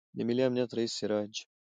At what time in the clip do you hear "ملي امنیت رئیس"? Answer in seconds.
0.27-0.93